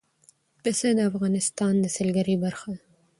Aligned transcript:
پسه 0.61 0.89
د 0.97 0.99
افغانستان 1.09 1.73
د 1.79 1.85
سیلګرۍ 1.95 2.35
برخه 2.45 2.65
ده. 2.75 2.83